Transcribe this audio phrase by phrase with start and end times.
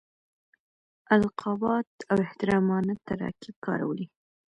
[1.15, 4.05] القابات او احترامانه تراکیب کارولي.